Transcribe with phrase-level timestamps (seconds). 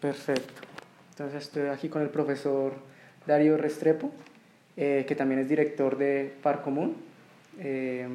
[0.00, 0.52] Perfecto.
[1.10, 2.74] Entonces estoy aquí con el profesor
[3.26, 4.10] Darío Restrepo,
[4.76, 6.96] eh, que también es director de Par Común.
[7.60, 8.08] Eh,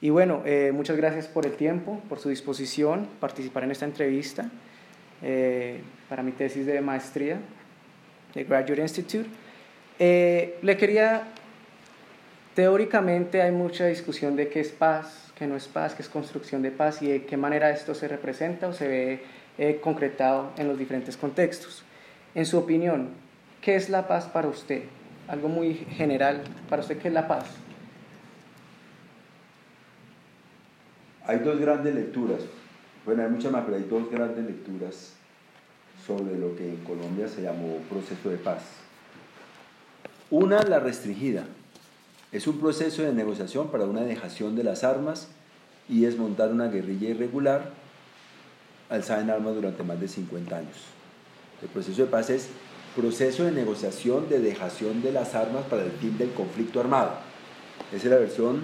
[0.00, 4.50] y bueno, eh, muchas gracias por el tiempo, por su disposición, participar en esta entrevista
[6.08, 7.38] para mi tesis de maestría
[8.34, 9.28] de Graduate Institute.
[9.98, 11.22] le quería,
[12.54, 16.60] teóricamente hay mucha discusión de qué es paz, qué no es paz, qué es construcción
[16.60, 19.22] de paz y de qué manera esto se representa o se ve
[19.80, 21.84] concretado en los diferentes contextos.
[22.34, 23.10] En su opinión,
[23.60, 24.82] ¿qué es la paz para usted?
[25.28, 27.46] Algo muy general, para usted, ¿qué es la paz?
[31.26, 32.40] Hay dos grandes lecturas,
[33.06, 35.14] bueno, hay muchas más, pero hay dos grandes lecturas
[36.06, 38.62] sobre lo que en Colombia se llamó proceso de paz.
[40.30, 41.44] Una, la restringida.
[42.32, 45.28] Es un proceso de negociación para una dejación de las armas
[45.88, 47.70] y desmontar una guerrilla irregular
[48.90, 50.76] alzada en armas durante más de 50 años.
[51.62, 52.48] El proceso de paz es
[52.94, 57.12] proceso de negociación de dejación de las armas para el fin del conflicto armado.
[57.92, 58.62] Esa es la versión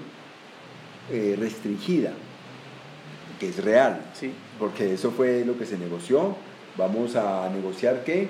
[1.11, 2.13] eh, restringida
[3.41, 4.33] que es real, sí.
[4.59, 6.37] porque eso fue lo que se negoció.
[6.77, 8.29] Vamos a negociar qué,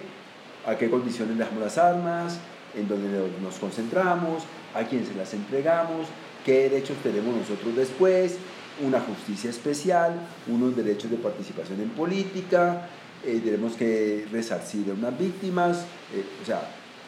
[0.65, 2.39] a qué condiciones dejamos las armas,
[2.75, 3.09] en dónde
[3.43, 6.07] nos concentramos, a quién se las entregamos,
[6.47, 8.37] qué derechos tenemos nosotros después,
[8.85, 10.15] una justicia especial,
[10.49, 12.89] unos derechos de participación en política,
[13.25, 16.63] eh, tenemos que resarcir a unas víctimas, eh, o sea,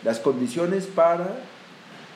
[0.05, 1.29] las condiciones para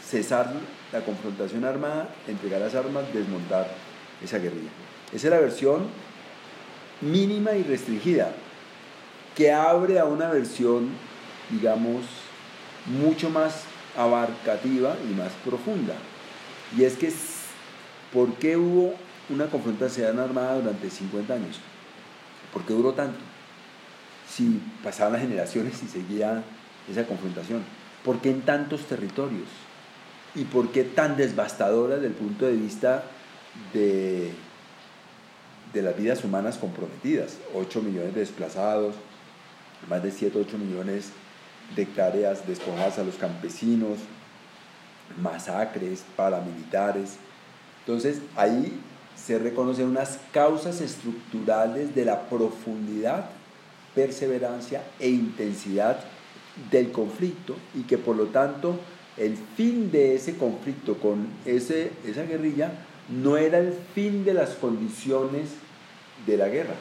[0.04, 0.52] cesar
[0.92, 3.68] la confrontación armada, entregar las armas, desmontar
[4.22, 4.70] esa guerrilla.
[5.12, 5.86] Esa es la versión
[7.00, 8.32] mínima y restringida,
[9.34, 10.90] que abre a una versión,
[11.50, 12.04] digamos,
[12.86, 13.64] mucho más
[13.96, 15.94] abarcativa y más profunda.
[16.76, 17.12] Y es que,
[18.12, 18.94] ¿por qué hubo
[19.28, 21.60] una confrontación armada durante 50 años?
[22.52, 23.18] ¿Por qué duró tanto?
[24.28, 26.42] Si pasaban las generaciones y seguía
[26.90, 27.62] esa confrontación.
[28.04, 29.48] ¿Por qué en tantos territorios?
[30.34, 33.04] ¿Y por qué tan devastadora desde el punto de vista
[33.72, 34.32] de
[35.76, 37.36] de las vidas humanas comprometidas.
[37.54, 38.94] 8 millones de desplazados,
[39.88, 41.10] más de 7, 8 millones
[41.74, 43.98] de hectáreas despojadas a los campesinos,
[45.20, 47.16] masacres paramilitares.
[47.80, 48.80] Entonces ahí
[49.26, 53.30] se reconocen unas causas estructurales de la profundidad,
[53.94, 55.98] perseverancia e intensidad
[56.70, 58.78] del conflicto y que por lo tanto
[59.16, 62.70] el fin de ese conflicto con ese, esa guerrilla
[63.08, 65.50] no era el fin de las condiciones
[66.24, 66.74] de la guerra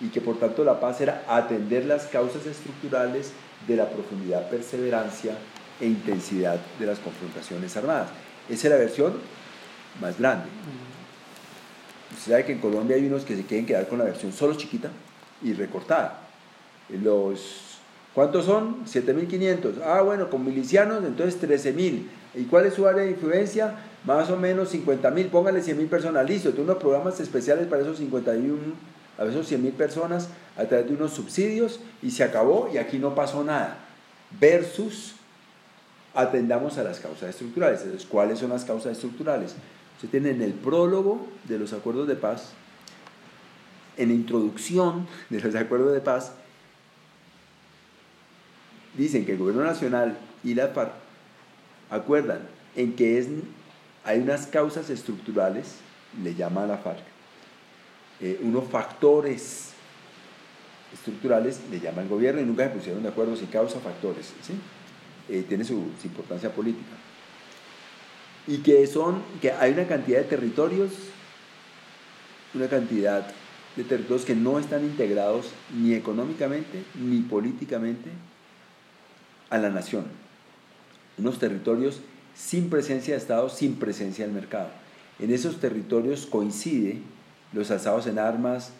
[0.00, 3.32] y que por tanto la paz era atender las causas estructurales
[3.68, 5.36] de la profundidad, perseverancia
[5.78, 8.08] e intensidad de las confrontaciones armadas.
[8.48, 9.12] Esa es la versión
[10.00, 10.46] más grande.
[12.12, 14.54] Usted sabe que en Colombia hay unos que se quieren quedar con la versión solo
[14.54, 14.90] chiquita
[15.42, 16.20] y recortada.
[16.88, 17.78] Los,
[18.14, 18.84] ¿Cuántos son?
[18.84, 19.82] 7.500.
[19.84, 22.02] Ah, bueno, con milicianos, entonces 13.000.
[22.34, 23.76] ¿Y cuál es su área de influencia?
[24.04, 27.82] más o menos 50 mil, póngale 100 mil personas, listo, tú unos programas especiales para
[27.82, 28.56] esos 51,
[29.18, 32.98] a esos 100 mil personas a través de unos subsidios y se acabó y aquí
[32.98, 33.78] no pasó nada.
[34.38, 35.14] Versus
[36.14, 37.82] atendamos a las causas estructurales.
[37.82, 39.54] Entonces, ¿cuáles son las causas estructurales?
[40.00, 42.52] Usted tiene en el prólogo de los acuerdos de paz,
[43.98, 46.32] en la introducción de los acuerdos de paz,
[48.96, 50.92] dicen que el gobierno nacional y la FARC
[51.90, 52.40] acuerdan
[52.76, 53.28] en que es
[54.02, 55.76] hay unas causas estructurales,
[56.22, 57.02] le llama a la FARC,
[58.20, 59.72] eh, unos factores
[60.94, 64.54] estructurales, le llama el gobierno y nunca se pusieron de acuerdo si causa factores, ¿sí?
[65.28, 65.74] Eh, tiene su,
[66.04, 66.90] importancia política.
[68.50, 70.90] Y que son, que hay una cantidad de territorios,
[72.52, 73.24] una cantidad
[73.76, 78.10] de territorios que no están integrados ni económicamente ni políticamente
[79.50, 80.06] a la nación.
[81.16, 82.00] Unos territorios
[82.34, 84.70] sin presencia de Estado, sin presencia del mercado.
[85.20, 86.98] En esos territorios coincide
[87.52, 88.72] los alzados en armas,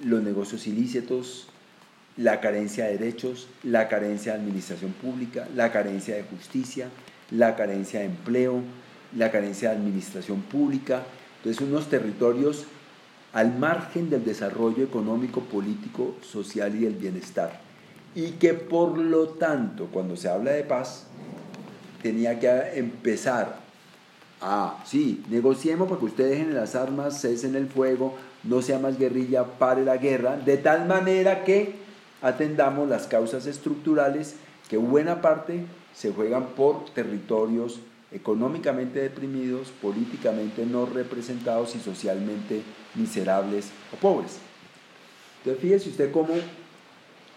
[0.00, 1.46] los negocios ilícitos,
[2.16, 6.88] la carencia de derechos, la carencia de administración pública, la carencia de justicia,
[7.30, 8.60] la carencia de empleo,
[9.16, 11.02] la carencia de administración pública.
[11.38, 12.66] Entonces, unos territorios
[13.32, 17.60] al margen del desarrollo económico, político, social y del bienestar.
[18.14, 21.06] Y que por lo tanto, cuando se habla de paz,
[22.00, 23.58] tenía que empezar
[24.40, 28.14] a, sí, negociemos para que ustedes dejen las armas, cesen el fuego,
[28.44, 31.74] no sea más guerrilla, pare la guerra, de tal manera que
[32.22, 34.36] atendamos las causas estructurales
[34.68, 35.64] que buena parte
[35.94, 37.80] se juegan por territorios
[38.14, 42.62] económicamente deprimidos, políticamente no representados y socialmente
[42.94, 44.38] miserables o pobres.
[45.38, 46.34] Entonces fíjese usted cómo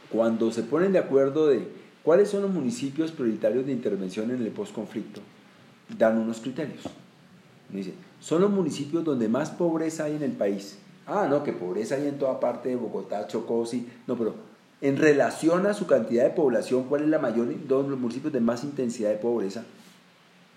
[0.09, 1.67] cuando se ponen de acuerdo de
[2.03, 5.19] cuáles son los municipios prioritarios de intervención en el postconflicto,
[5.97, 6.83] dan unos criterios.
[7.69, 10.77] Dice, son los municipios donde más pobreza hay en el país.
[11.05, 13.87] Ah, no, que pobreza hay en toda parte de Bogotá, Chocó, sí.
[14.05, 14.35] No, pero
[14.79, 18.39] en relación a su cantidad de población, ¿cuál es la mayor, dos los municipios de
[18.39, 19.65] más intensidad de pobreza?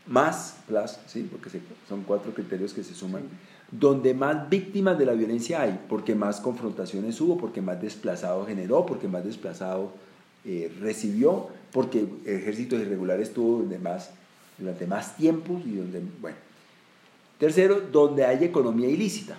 [0.07, 1.29] Más, plus, ¿sí?
[1.31, 1.51] porque
[1.89, 3.23] son cuatro criterios que se suman,
[3.71, 8.85] donde más víctimas de la violencia hay, porque más confrontaciones hubo, porque más desplazado generó,
[8.87, 9.93] porque más desplazado
[10.45, 14.11] eh, recibió, porque el ejército irregular estuvo donde más,
[14.59, 16.37] durante más tiempo y donde, bueno.
[17.39, 19.37] Tercero, donde hay economía ilícita.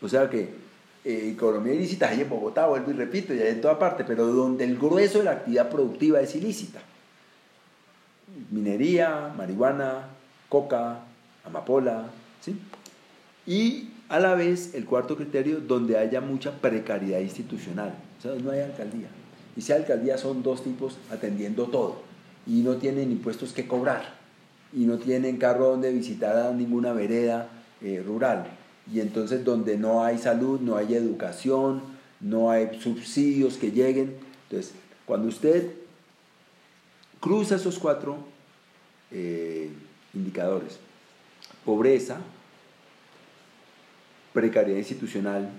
[0.00, 0.48] O sea que
[1.04, 4.26] eh, economía ilícita hay en Bogotá, vuelvo y repito, y hay en toda parte, pero
[4.26, 6.80] donde el grueso de la actividad productiva es ilícita.
[8.50, 10.08] Minería, marihuana,
[10.48, 11.00] coca,
[11.44, 12.06] amapola,
[12.40, 12.58] ¿sí?
[13.46, 17.94] Y a la vez, el cuarto criterio, donde haya mucha precariedad institucional.
[18.18, 19.08] O sea, no hay alcaldía.
[19.56, 22.02] Y si alcaldía son dos tipos atendiendo todo.
[22.46, 24.14] Y no tienen impuestos que cobrar.
[24.72, 27.48] Y no tienen carro donde visitar a ninguna vereda
[27.80, 28.46] eh, rural
[28.92, 31.82] y entonces donde no hay salud, no hay educación,
[32.20, 34.16] no hay subsidios que lleguen.
[34.48, 34.74] Entonces,
[35.04, 35.72] cuando usted
[37.20, 38.18] cruza esos cuatro
[39.10, 39.70] eh,
[40.14, 40.78] indicadores,
[41.64, 42.18] pobreza,
[44.32, 45.50] precariedad institucional,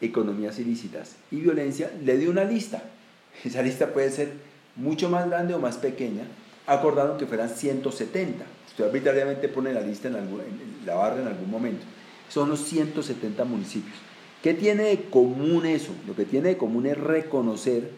[0.00, 2.82] economías ilícitas y violencia, le dio una lista.
[3.44, 4.32] Esa lista puede ser
[4.76, 6.24] mucho más grande o más pequeña.
[6.66, 8.44] Acordaron que fueran 170.
[8.68, 11.84] Usted arbitrariamente pone la lista en, en la barra en algún momento
[12.32, 13.94] son los 170 municipios.
[14.42, 15.92] ¿Qué tiene de común eso?
[16.06, 17.90] Lo que tiene de común es reconocer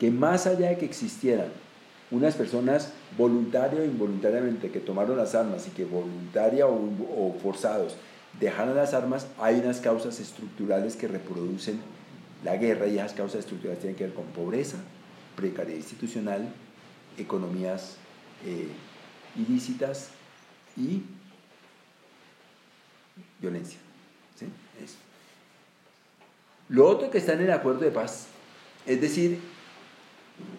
[0.00, 1.48] que más allá de que existieran
[2.10, 7.96] unas personas voluntarias o involuntariamente que tomaron las armas y que voluntaria o, forzados
[8.38, 11.80] dejaron las armas, hay unas causas estructurales que reproducen
[12.44, 14.76] la guerra y esas causas estructurales tienen que ver con pobreza,
[15.34, 16.46] precariedad institucional,
[17.16, 17.96] economías
[18.44, 18.68] eh,
[19.36, 20.10] ilícitas
[20.76, 21.02] y
[23.40, 23.78] violencia.
[26.68, 28.26] Lo otro que está en el acuerdo de paz,
[28.86, 29.38] es decir,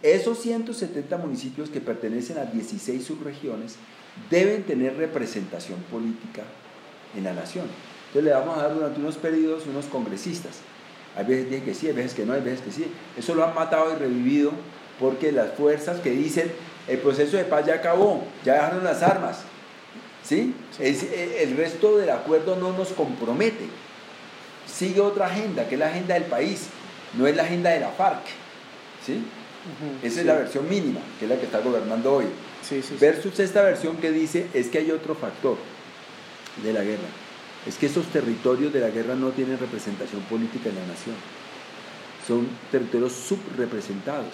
[0.04, 3.76] esos 170 municipios que pertenecen a 16 subregiones
[4.30, 6.44] deben tener representación política
[7.16, 7.66] en la nación.
[8.08, 10.60] Entonces le vamos a dar durante unos periodos unos congresistas.
[11.16, 12.86] Hay veces que sí, hay veces que no, hay veces que sí.
[13.18, 14.52] Eso lo han matado y revivido
[15.00, 16.52] porque las fuerzas que dicen
[16.88, 19.42] el proceso de paz ya acabó, ya dejaron las armas,
[20.24, 20.54] ¿sí?
[20.80, 23.66] Es, eh, el resto del acuerdo no nos compromete.
[24.66, 26.68] Sigue otra agenda, que es la agenda del país,
[27.18, 28.22] no es la agenda de la FARC.
[29.06, 29.24] ¿sí?
[30.04, 32.26] Esa es la versión mínima, que es la que está gobernando hoy.
[33.00, 35.58] Versus esta versión que dice es que hay otro factor
[36.64, 37.08] de la guerra.
[37.66, 41.16] Es que esos territorios de la guerra no tienen representación política en la nación.
[42.26, 44.34] Son territorios subrepresentados,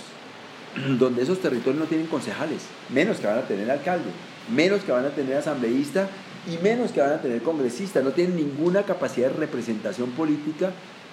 [1.00, 4.10] donde esos territorios no tienen concejales, menos que van a tener alcalde
[4.52, 6.10] menos que van a tener asambleísta
[6.48, 8.02] y menos que van a tener congresista.
[8.02, 10.72] No tienen ninguna capacidad de representación política,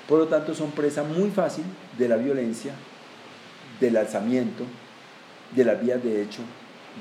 [0.08, 1.64] por lo tanto son presa muy fácil
[1.98, 2.72] de la violencia,
[3.80, 4.64] del alzamiento,
[5.54, 6.42] de las vías de hecho,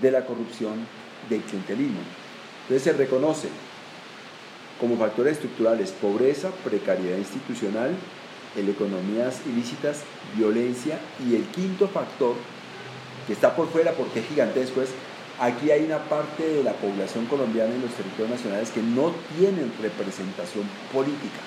[0.01, 0.85] de la corrupción,
[1.29, 1.99] del clientelismo.
[2.63, 3.49] Entonces se reconoce
[4.79, 7.91] como factores estructurales pobreza, precariedad institucional,
[8.57, 10.03] el economías ilícitas,
[10.35, 10.97] violencia
[11.27, 12.35] y el quinto factor
[13.27, 14.89] que está por fuera porque es gigantesco es
[15.39, 19.71] Aquí hay una parte de la población colombiana en los territorios nacionales que no tienen
[19.81, 21.39] representación política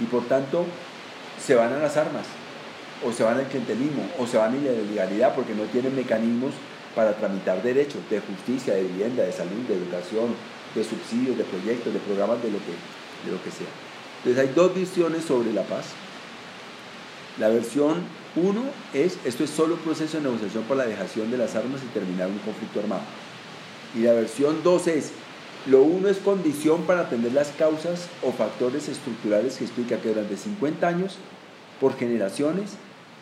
[0.00, 0.64] y por tanto
[1.44, 2.24] se van a las armas
[3.04, 6.52] o se van al clientelismo o se van a la ilegalidad porque no tienen mecanismos
[6.94, 10.34] para tramitar derechos de justicia, de vivienda, de salud, de educación,
[10.74, 12.72] de subsidios, de proyectos, de programas, de lo que,
[13.26, 13.66] de lo que sea.
[14.18, 15.86] Entonces hay dos visiones sobre la paz.
[17.38, 18.04] La versión
[18.36, 18.62] 1
[18.94, 21.92] es, esto es solo un proceso de negociación por la dejación de las armas y
[21.92, 23.02] terminar un conflicto armado.
[23.94, 25.10] Y la versión 2 es,
[25.66, 30.36] lo uno es condición para atender las causas o factores estructurales que explica que durante
[30.36, 31.16] 50 años,
[31.80, 32.76] por generaciones,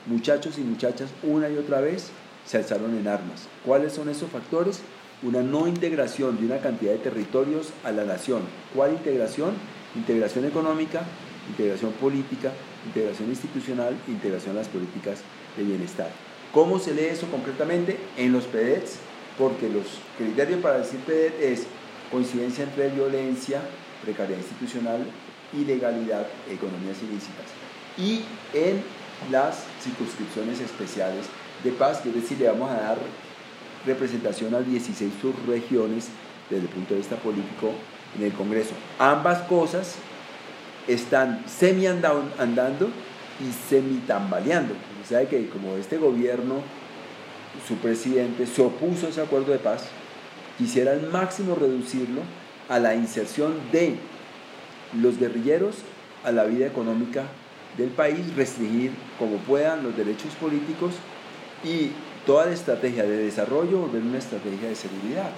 [0.06, 2.10] muchachos y muchachas una y otra vez
[2.46, 3.48] se alzaron en armas.
[3.64, 4.80] ¿Cuáles son esos factores?
[5.22, 8.42] Una no integración de una cantidad de territorios a la nación.
[8.74, 9.54] ¿Cuál integración?
[9.94, 11.02] Integración económica,
[11.48, 12.52] integración política,
[12.86, 15.20] integración institucional, integración a las políticas
[15.56, 16.10] de bienestar.
[16.52, 17.98] ¿Cómo se lee eso concretamente?
[18.16, 18.98] En los PEDETs
[19.38, 19.84] porque los
[20.18, 21.66] criterios para decir PEDET es
[22.10, 23.62] coincidencia entre violencia,
[24.02, 25.06] precariedad institucional,
[25.52, 27.46] ilegalidad, economías ilícitas.
[27.96, 28.82] Y en
[29.30, 31.26] las circunscripciones especiales
[31.62, 32.98] de paz, que es decir, le vamos a dar
[33.86, 36.08] representación a 16 subregiones
[36.48, 37.72] desde el punto de vista político
[38.16, 38.72] en el Congreso.
[38.98, 39.96] Ambas cosas
[40.88, 42.90] están semi andando
[43.40, 44.74] y semitambaleando.
[45.02, 46.62] O sea que como este gobierno,
[47.66, 49.84] su presidente, se opuso a ese acuerdo de paz,
[50.58, 52.22] quisiera al máximo reducirlo
[52.68, 53.96] a la inserción de
[55.00, 55.76] los guerrilleros
[56.24, 57.24] a la vida económica
[57.76, 60.94] del país, restringir como puedan los derechos políticos
[61.64, 61.90] y
[62.26, 65.30] toda la estrategia de desarrollo volver una estrategia de seguridad,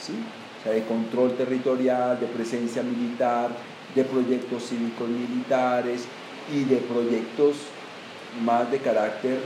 [0.00, 0.14] ¿sí?
[0.60, 3.50] o sea, de control territorial, de presencia militar,
[3.94, 6.04] de proyectos cívicos militares
[6.52, 7.56] y de proyectos
[8.44, 9.38] más de carácter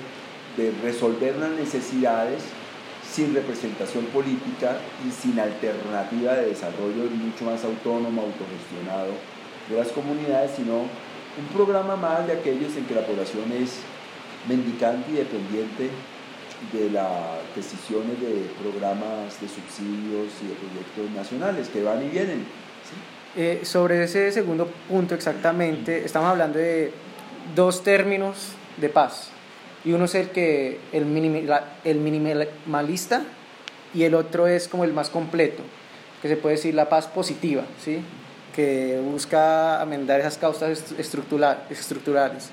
[0.57, 2.43] de resolver las necesidades
[3.11, 9.13] sin representación política y sin alternativa de desarrollo mucho más autónomo, autogestionado
[9.69, 10.87] de las comunidades, sino
[11.39, 13.79] un programa más de aquellos en que la población es
[14.49, 15.91] mendicante y dependiente
[16.73, 17.11] de las
[17.55, 22.47] decisiones de programas de subsidios y de proyectos nacionales que van y vienen.
[23.37, 26.93] Eh, sobre ese segundo punto exactamente, estamos hablando de
[27.55, 29.31] dos términos de paz.
[29.85, 31.03] Y uno es el, que, el,
[31.85, 33.23] el minimalista
[33.93, 35.63] y el otro es como el más completo,
[36.23, 38.01] que se puede decir la paz positiva, ¿sí?
[38.55, 42.51] Que busca amendar esas causas estructurales.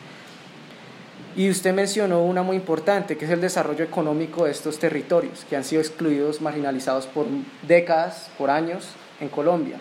[1.35, 5.55] Y usted mencionó una muy importante, que es el desarrollo económico de estos territorios, que
[5.55, 7.25] han sido excluidos, marginalizados por
[7.61, 8.89] décadas, por años
[9.21, 9.77] en Colombia.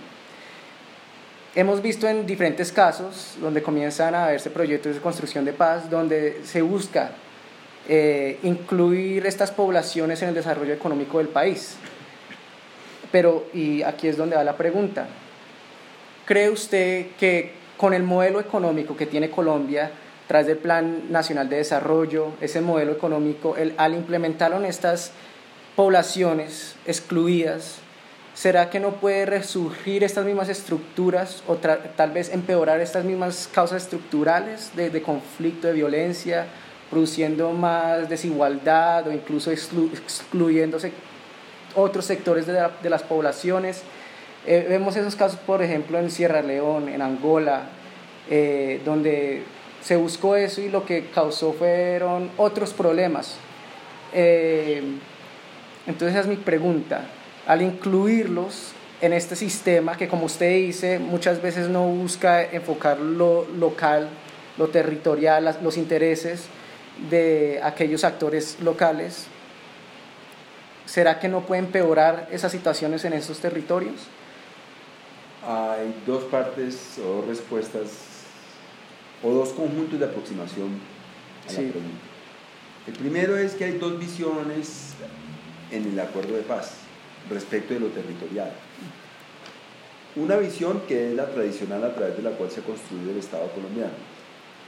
[1.56, 6.42] Hemos visto en diferentes casos donde comienzan a verse proyectos de construcción de paz, donde
[6.44, 7.10] se busca
[7.88, 11.74] eh, incluir estas poblaciones en el desarrollo económico del país.
[13.10, 15.08] Pero, y aquí es donde va la pregunta,
[16.30, 19.90] ¿cree usted que con el modelo económico que tiene Colombia,
[20.28, 25.10] tras del Plan Nacional de Desarrollo, ese modelo económico, el, al implementarlo en estas
[25.74, 27.78] poblaciones excluidas,
[28.32, 33.82] ¿será que no puede resurgir estas mismas estructuras o tal vez empeorar estas mismas causas
[33.82, 36.46] estructurales de, conflicto, de violencia,
[36.90, 40.92] produciendo más desigualdad o incluso excluyéndose
[41.74, 43.82] otros sectores de las poblaciones?
[44.46, 47.64] Eh, vemos esos casos, por ejemplo, en Sierra León, en Angola,
[48.30, 49.42] eh, donde
[49.82, 53.36] se buscó eso y lo que causó fueron otros problemas.
[54.12, 54.82] Eh,
[55.86, 57.04] entonces esa es mi pregunta.
[57.46, 63.46] Al incluirlos en este sistema que como usted dice muchas veces no busca enfocar lo
[63.46, 64.08] local,
[64.58, 66.44] lo territorial, los intereses
[67.08, 69.26] de aquellos actores locales,
[70.84, 74.08] ¿será que no puede empeorar esas situaciones en esos territorios?
[75.46, 77.90] Hay dos partes o dos respuestas
[79.22, 80.78] o dos conjuntos de aproximación
[81.48, 82.10] a la pregunta.
[82.86, 84.94] El primero es que hay dos visiones
[85.70, 86.72] en el acuerdo de paz
[87.30, 88.52] respecto de lo territorial.
[90.16, 93.18] Una visión que es la tradicional a través de la cual se ha construido el
[93.18, 93.92] Estado colombiano.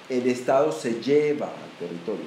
[0.09, 2.27] El Estado se lleva al territorio.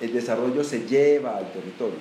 [0.00, 1.98] El desarrollo se lleva al territorio.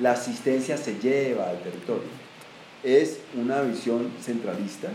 [0.00, 2.21] La asistencia se lleva al territorio.
[2.82, 4.88] Es una visión centralista,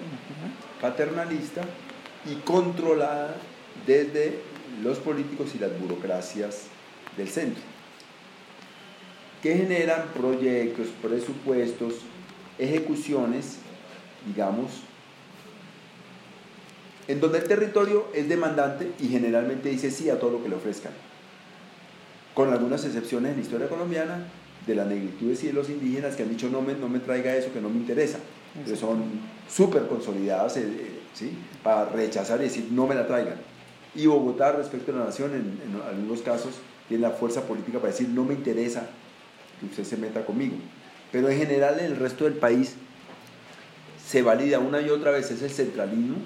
[0.82, 1.62] paternalista,
[2.30, 3.36] y controlada
[3.86, 4.40] desde
[4.84, 6.64] los políticos y las burocracias
[7.16, 7.64] del centro,
[9.42, 11.96] que generan proyectos, presupuestos,
[12.58, 13.58] ejecuciones,
[14.26, 14.72] digamos,
[17.08, 20.56] en donde el territorio es demandante y generalmente dice sí a todo lo que le
[20.56, 20.92] ofrezcan,
[22.34, 24.28] con algunas excepciones en la historia colombiana
[24.68, 27.36] de las negritudes y de los indígenas que han dicho no me, no me traiga
[27.36, 28.20] eso que no me interesa,
[28.66, 29.04] que son
[29.50, 30.98] súper consolidadas eh,
[31.64, 33.36] para rechazar y decir no me la traigan.
[33.96, 36.56] Y Bogotá respecto a la nación, en, algunos casos,
[36.88, 38.88] tiene la fuerza política para decir no me interesa
[39.60, 40.56] que usted se meta conmigo.
[41.12, 42.76] Pero en general en el resto del país
[44.06, 46.18] se valida una y otra vez ese centralismo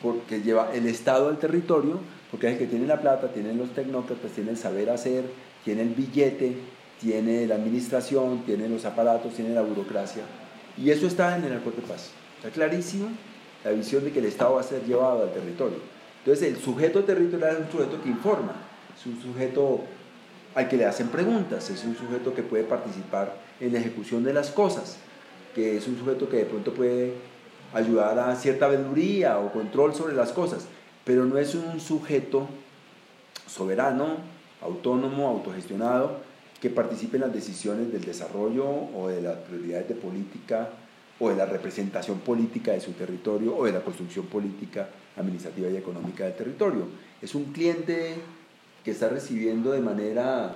[0.00, 2.00] porque lleva el Estado al territorio,
[2.30, 5.24] porque es el que tiene la plata, tiene los tecnócratas, tiene el saber hacer,
[5.64, 6.56] tiene el billete,
[7.02, 10.22] tiene la administración, tiene los aparatos, tiene la burocracia.
[10.78, 12.10] Y eso está en el acuerdo de paz.
[12.36, 13.08] Está clarísimo
[13.64, 15.78] la visión de que el Estado va a ser llevado al territorio.
[16.24, 18.54] Entonces el sujeto territorial es un sujeto que informa,
[18.96, 19.80] es un sujeto
[20.54, 24.32] al que le hacen preguntas, es un sujeto que puede participar en la ejecución de
[24.32, 24.98] las cosas,
[25.54, 27.14] que es un sujeto que de pronto puede
[27.74, 30.66] ayudar a cierta veeduría o control sobre las cosas,
[31.04, 32.46] pero no es un sujeto
[33.46, 34.18] soberano,
[34.60, 36.20] autónomo, autogestionado,
[36.62, 40.70] que participe en las decisiones del desarrollo o de las prioridades de política
[41.18, 45.76] o de la representación política de su territorio o de la construcción política, administrativa y
[45.76, 46.86] económica del territorio.
[47.20, 48.14] Es un cliente
[48.84, 50.54] que está recibiendo de manera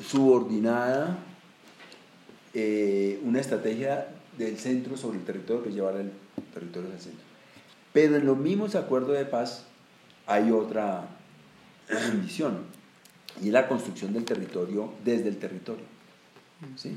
[0.00, 1.18] subordinada
[2.54, 4.06] eh, una estrategia
[4.38, 6.12] del centro sobre el territorio que es llevar el
[6.54, 7.24] territorio al centro.
[7.92, 9.64] Pero en los mismos acuerdos de paz
[10.28, 11.08] hay otra
[12.22, 12.58] visión,
[13.42, 15.84] y la construcción del territorio desde el territorio.
[16.76, 16.96] ¿sí?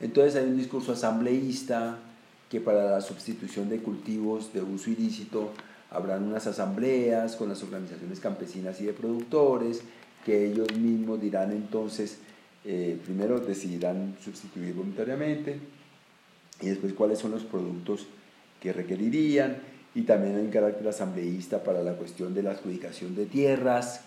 [0.00, 1.98] Entonces hay un discurso asambleísta
[2.50, 5.52] que para la sustitución de cultivos de uso ilícito
[5.90, 9.82] habrán unas asambleas con las organizaciones campesinas y de productores,
[10.24, 12.18] que ellos mismos dirán entonces,
[12.64, 15.58] eh, primero decidirán sustituir voluntariamente
[16.60, 18.06] y después cuáles son los productos
[18.60, 19.56] que requerirían
[19.94, 24.02] y también hay un carácter asambleísta para la cuestión de la adjudicación de tierras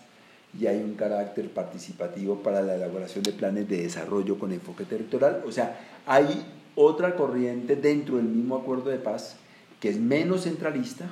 [0.58, 5.42] y hay un carácter participativo para la elaboración de planes de desarrollo con enfoque territorial.
[5.46, 9.36] O sea, hay otra corriente dentro del mismo acuerdo de paz
[9.80, 11.06] que es menos centralista,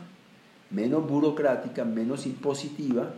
[0.70, 3.10] menos burocrática, menos impositiva,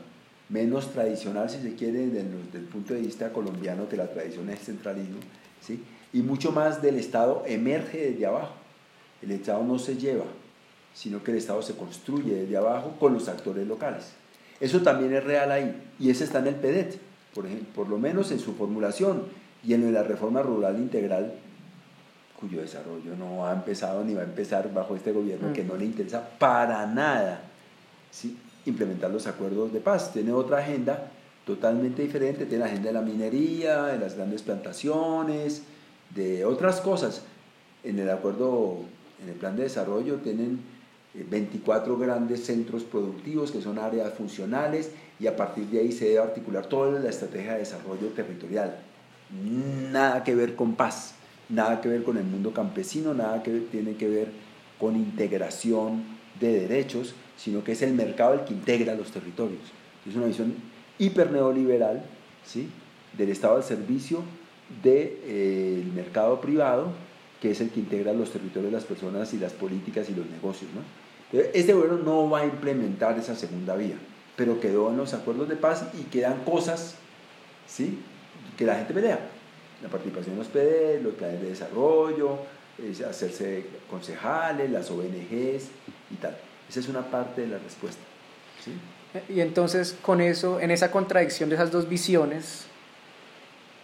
[0.48, 2.20] menos tradicional, si se quiere, desde
[2.58, 5.18] el, punto de vista colombiano, que la tradición es centralismo,
[5.60, 5.82] ¿sí?
[6.12, 8.54] y mucho más del Estado emerge desde abajo.
[9.22, 10.26] El Estado no se lleva,
[10.94, 14.12] sino que el Estado se construye desde abajo con los actores locales.
[14.60, 16.98] Eso también es real ahí, y ese está en el PEDET,
[17.34, 19.24] por, ejemplo, por lo menos en su formulación,
[19.64, 21.32] y en la reforma rural integral,
[22.38, 25.86] cuyo desarrollo no ha empezado ni va a empezar bajo este gobierno, que no le
[25.86, 27.40] interesa para nada
[28.10, 28.36] ¿sí?
[28.66, 30.12] implementar los acuerdos de paz.
[30.12, 31.10] Tiene otra agenda
[31.46, 35.62] totalmente diferente, tiene la agenda de la minería, de las grandes plantaciones,
[36.14, 37.22] de otras cosas.
[37.82, 38.80] En el acuerdo,
[39.22, 40.60] en el plan de desarrollo tienen
[41.28, 46.06] 24 eh, grandes centros productivos que son áreas funcionales y a partir de ahí se
[46.06, 48.76] debe articular toda la estrategia de desarrollo territorial.
[49.92, 51.14] Nada que ver con paz,
[51.48, 54.28] nada que ver con el mundo campesino, nada que tiene que ver
[54.78, 56.04] con integración
[56.38, 59.62] de derechos, sino que es el mercado el que integra los territorios.
[60.08, 60.54] Es una visión
[60.98, 62.02] hiper neoliberal
[62.44, 62.68] ¿sí?
[63.16, 64.22] del estado al servicio
[64.82, 66.92] del eh, mercado privado,
[67.40, 70.70] que es el que integra los territorios las personas y las políticas y los negocios.
[70.74, 71.05] ¿no?
[71.32, 73.96] Este gobierno no va a implementar esa segunda vía,
[74.36, 76.94] pero quedó en los acuerdos de paz y quedan cosas
[77.66, 77.98] ¿sí?
[78.56, 79.18] que la gente pelea.
[79.82, 82.38] La participación en los PD, los planes de desarrollo,
[83.08, 85.68] hacerse concejales, las ONGs
[86.10, 86.36] y tal.
[86.68, 88.02] Esa es una parte de la respuesta.
[88.64, 88.72] ¿sí?
[89.28, 92.66] Y entonces con eso, en esa contradicción de esas dos visiones,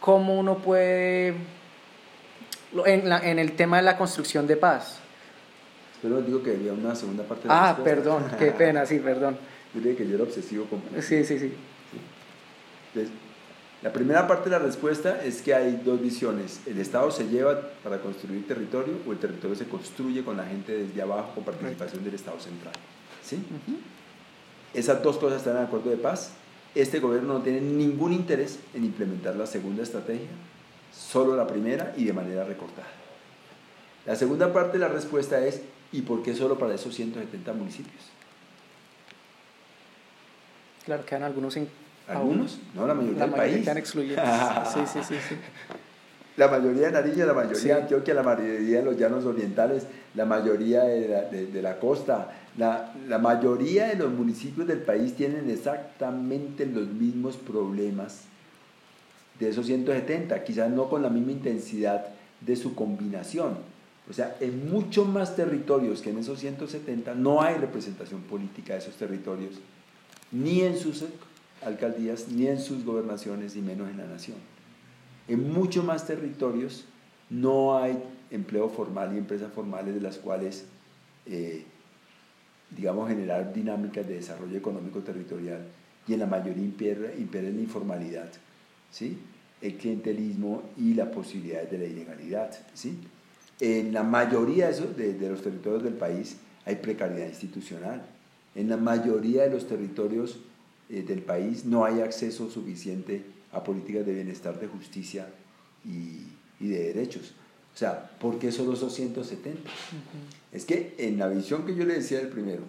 [0.01, 1.35] ¿cómo uno puede,
[2.87, 5.02] en el tema de la construcción de paz?
[6.03, 9.39] Pero digo que había una segunda parte de la Ah, perdón, qué pena, sí, perdón.
[9.73, 10.83] Yo que yo era obsesivo con...
[11.01, 11.53] Sí, sí, sí.
[13.83, 16.61] la primera parte de la respuesta es que hay dos visiones.
[16.67, 20.77] El Estado se lleva para construir territorio o el territorio se construye con la gente
[20.77, 22.75] desde abajo con participación del Estado central.
[23.25, 23.43] ¿Sí?
[24.75, 26.33] Esas dos cosas están en acuerdo de paz.
[26.75, 30.29] Este gobierno no tiene ningún interés en implementar la segunda estrategia,
[30.95, 32.89] solo la primera y de manera recortada.
[34.07, 35.63] La segunda parte de la respuesta es,
[35.93, 38.03] ¿y por qué solo para esos 170 municipios?
[40.85, 41.69] Claro, quedan algunos en...
[42.09, 42.59] ¿Algunos?
[42.75, 43.63] No, la mayoría la del país.
[43.63, 44.21] Quedan excluidos.
[44.75, 45.37] sí, sí, sí, sí.
[46.37, 50.25] La mayoría de Nariño, la mayoría de Antioquia, la mayoría de los llanos orientales, la
[50.25, 55.51] mayoría de la, de, la costa, la, la, mayoría de los municipios del país tienen
[55.51, 58.23] exactamente los mismos problemas
[59.39, 62.07] de esos 170, quizás no con la misma intensidad
[62.41, 63.72] de su combinación.
[64.11, 68.81] O sea, en muchos más territorios que en esos 170 no hay representación política de
[68.81, 69.55] esos territorios,
[70.33, 71.05] ni en sus
[71.65, 74.39] alcaldías, ni en sus gobernaciones, ni menos en la nación.
[75.29, 76.85] En muchos más territorios
[77.31, 80.67] no hay empleo formal y empresas formales de las cuales,
[81.27, 81.65] eh,
[82.71, 85.61] digamos, generar dinámicas de desarrollo económico territorial
[86.09, 87.01] y en la mayoría impera,
[87.43, 88.31] la informalidad,
[88.91, 89.19] ¿sí?
[89.61, 92.51] el clientelismo y la posibilidad de la ilegalidad.
[92.75, 92.99] ¿sí?
[93.61, 98.03] En la mayoría de, de, los territorios del país hay precariedad institucional.
[98.55, 100.39] En la mayoría de los territorios
[100.91, 105.29] eh, del país no hay acceso suficiente a políticas de bienestar, de justicia
[105.85, 106.27] y,
[106.61, 107.35] y de derechos.
[107.75, 109.71] O sea, ¿por qué solo esos 170?
[110.53, 112.63] Es que en la visión que yo le decía del primero,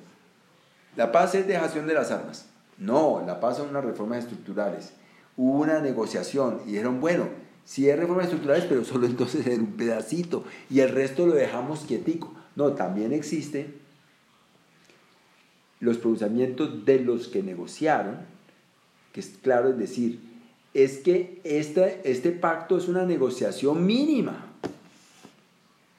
[0.96, 2.46] la paz es dejación de las armas.
[2.78, 4.94] No, la paz son unas reformas estructurales.
[5.36, 7.28] Hubo una negociación y dijeron, bueno,
[7.66, 11.82] si hay reformas estructurales, pero solo entonces en un pedacito y el resto lo dejamos
[11.82, 12.34] quietico.
[12.56, 13.76] No, también existen
[15.80, 18.20] los procesamientos de los que negociaron,
[19.12, 20.20] que es claro, es decir,
[20.74, 24.50] es que este, este pacto es una negociación mínima.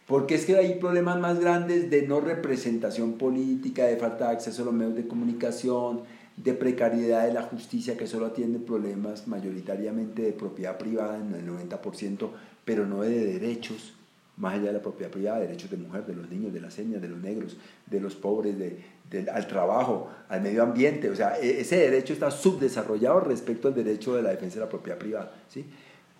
[0.07, 4.63] Porque es que hay problemas más grandes de no representación política, de falta de acceso
[4.63, 6.03] a los medios de comunicación,
[6.37, 11.47] de precariedad de la justicia que solo atiende problemas mayoritariamente de propiedad privada en el
[11.47, 12.31] 90%,
[12.65, 13.95] pero no de derechos,
[14.37, 17.01] más allá de la propiedad privada, derechos de mujer, de los niños, de las señas,
[17.01, 21.09] de los negros, de los pobres, de, al trabajo, al medio ambiente.
[21.09, 24.69] O sea, e, ese derecho está subdesarrollado respecto al derecho de la defensa de la
[24.69, 25.33] propiedad privada.
[25.49, 25.65] ¿sí?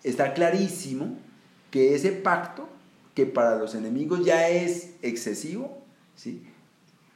[0.01, 1.17] Está clarísimo
[1.71, 2.69] que ese pacto,
[3.13, 5.81] que para los enemigos ya es excesivo,
[6.15, 6.47] ¿sí?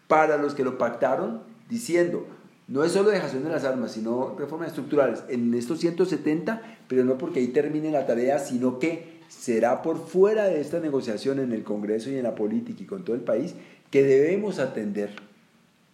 [0.10, 2.26] para los que lo pactaron, diciendo,
[2.70, 7.18] no es solo dejación de las armas, sino reformas estructurales en estos 170, pero no
[7.18, 11.64] porque ahí termine la tarea, sino que será por fuera de esta negociación en el
[11.64, 13.56] Congreso y en la política y con todo el país
[13.90, 15.10] que debemos atender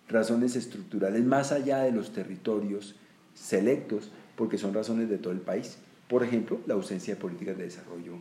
[0.10, 2.96] razones estructurales más allá de los territorios
[3.34, 5.78] selectos, porque son razones de todo el país.
[6.10, 8.16] Por ejemplo, la ausencia de políticas de desarrollo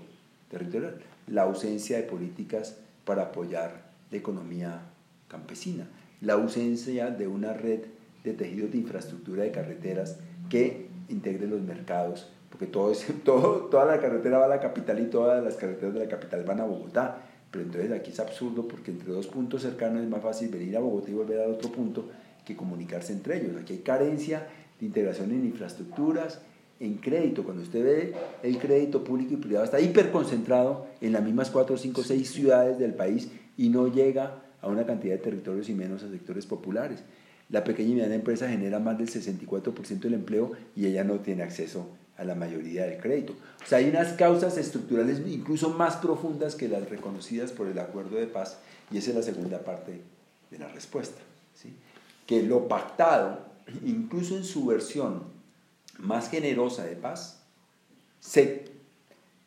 [0.49, 4.83] territorial, la ausencia de políticas para apoyar la economía
[5.27, 5.88] campesina,
[6.21, 7.81] la ausencia de una red
[8.25, 12.93] de tejidos de infraestructura de carreteras que integre los mercados, porque todo,
[13.25, 16.45] todo, toda la carretera va a la capital y todas las carreteras de la capital
[16.45, 17.19] van a Bogotá.
[17.51, 20.81] Pero entonces aquí es absurdo porque entre dos puntos cercanos es más fácil venir a
[20.81, 22.09] Bogotá y volver al otro punto
[22.45, 23.57] que comunicarse entre ellos.
[23.61, 24.49] Aquí hay carencia
[24.81, 26.41] de integración en infraestructuras,
[26.81, 27.45] en crédito.
[27.45, 32.03] Cuando usted ve el crédito público y privado, está hiperconcentrado en las mismas 4, 5,
[32.03, 36.11] 6 ciudades del país y no llega a una cantidad de territorios y menos a
[36.11, 37.05] sectores populares.
[37.50, 41.42] La pequeña y mediana empresa genera más del 64% del empleo y ella no tiene
[41.42, 43.35] acceso a la mayoría del crédito.
[43.62, 48.16] O sea, hay unas causas estructurales incluso más profundas que las reconocidas por el acuerdo
[48.16, 48.59] de paz
[48.90, 50.00] y esa es la segunda parte
[50.50, 51.20] de la respuesta.
[51.54, 51.74] ¿sí?
[52.26, 53.46] Que lo pactado,
[53.85, 55.24] incluso en su versión
[55.98, 57.40] más generosa de paz,
[58.20, 58.64] se,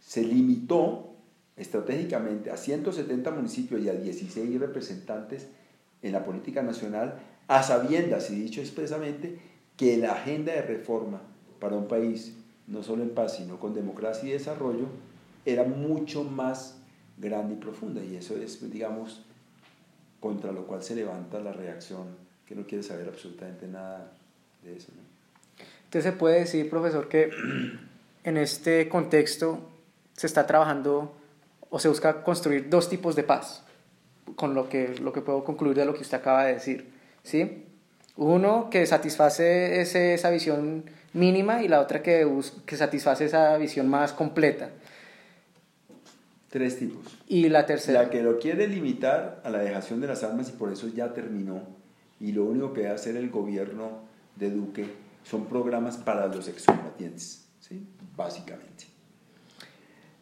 [0.05, 1.13] se limitó
[1.55, 5.47] estratégicamente a 170 municipios y a 16 representantes
[6.03, 9.39] en la política nacional, a sabiendas y dicho expresamente
[9.77, 11.21] que la agenda de reforma
[11.59, 12.33] para un país
[12.67, 14.87] no solo en paz, sino con democracia y desarrollo,
[15.45, 16.75] era mucho más
[17.17, 18.03] grande y profunda.
[18.03, 19.23] Y eso es, digamos,
[20.19, 22.07] contra lo cual se levanta la reacción,
[22.45, 24.11] que no quiere saber absolutamente nada
[24.63, 24.89] de eso.
[25.85, 27.29] Entonces se puede decir, profesor, que
[28.23, 29.59] en este contexto
[30.13, 31.15] se está trabajando
[31.69, 33.63] o se busca construir dos tipos de paz,
[34.35, 36.96] con lo que, lo que puedo concluir de lo que usted acaba de decir.
[37.27, 37.65] ¿Sí?
[38.15, 42.25] Uno que satisface ese, esa visión mínima y la otra que,
[42.65, 44.69] que satisface esa visión más completa.
[46.49, 47.17] Tres tipos.
[47.27, 48.03] Y la tercera.
[48.03, 51.13] La que lo quiere limitar a la dejación de las armas y por eso ya
[51.13, 51.61] terminó.
[52.19, 53.99] Y lo único que va a hacer el gobierno
[54.37, 54.85] de Duque
[55.23, 57.85] son programas para los excombatientes, ¿sí?
[58.15, 58.85] básicamente.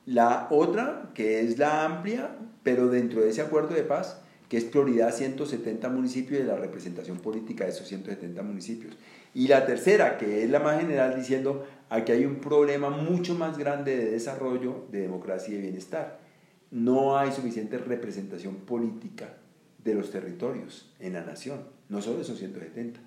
[0.07, 4.63] La otra, que es la amplia, pero dentro de ese acuerdo de paz, que es
[4.65, 8.95] prioridad 170 municipios y la representación política de esos 170 municipios.
[9.33, 13.57] Y la tercera, que es la más general, diciendo, aquí hay un problema mucho más
[13.57, 16.19] grande de desarrollo, de democracia y de bienestar.
[16.71, 19.33] No hay suficiente representación política
[19.83, 22.99] de los territorios en la nación, no solo esos 170.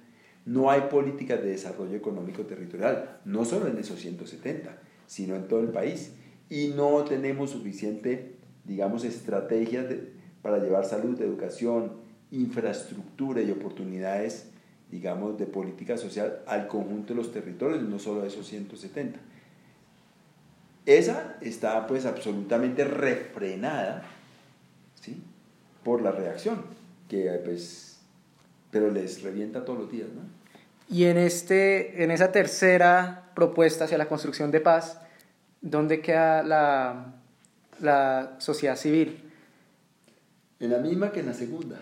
[0.47, 5.61] No hay políticas de desarrollo económico territorial, no solo en esos 170, sino en todo
[5.61, 6.13] el país.
[6.49, 9.87] Y no tenemos suficiente, digamos, estrategias
[10.49, 11.93] para llevar salud, educación,
[12.31, 14.47] infraestructura y oportunidades
[14.91, 19.21] digamos, de política social al conjunto de los territorios, no solo a esos 170.
[20.87, 24.05] Esa está pues absolutamente refrenada
[24.99, 25.23] ¿sí?
[25.85, 26.63] por la reacción,
[27.11, 27.99] que pues,
[28.71, 30.09] pero les revienta todos los días.
[30.09, 30.23] ¿no?
[30.89, 34.99] Y en, este, en esa tercera propuesta hacia la construcción de paz,
[35.61, 37.17] ¿dónde queda la,
[37.81, 39.28] la sociedad civil?
[40.61, 41.81] En la misma que en la segunda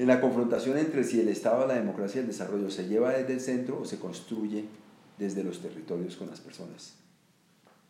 [0.00, 3.34] en la confrontación entre si el Estado, la democracia y el desarrollo se lleva desde
[3.34, 4.64] el centro o se construye
[5.18, 6.94] desde los territorios con las personas.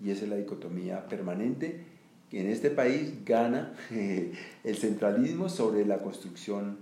[0.00, 1.85] Y esa es la dicotomía permanente
[2.28, 6.78] que en este país gana el centralismo sobre la construcción